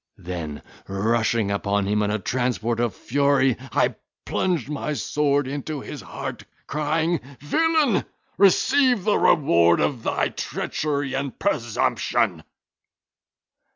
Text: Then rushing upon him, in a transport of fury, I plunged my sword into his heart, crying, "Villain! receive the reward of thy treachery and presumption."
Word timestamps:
Then 0.17 0.63
rushing 0.87 1.51
upon 1.51 1.85
him, 1.85 2.01
in 2.01 2.09
a 2.09 2.17
transport 2.17 2.79
of 2.79 2.95
fury, 2.95 3.55
I 3.71 3.93
plunged 4.25 4.67
my 4.67 4.93
sword 4.93 5.47
into 5.47 5.81
his 5.81 6.01
heart, 6.01 6.43
crying, 6.65 7.19
"Villain! 7.39 8.05
receive 8.35 9.03
the 9.03 9.19
reward 9.19 9.79
of 9.79 10.01
thy 10.01 10.29
treachery 10.29 11.13
and 11.13 11.37
presumption." 11.37 12.41